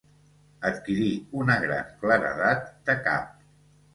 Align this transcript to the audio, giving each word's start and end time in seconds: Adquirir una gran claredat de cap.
Adquirir 0.69 1.09
una 1.41 1.57
gran 1.65 1.91
claredat 2.03 2.65
de 2.91 2.95
cap. 3.09 3.39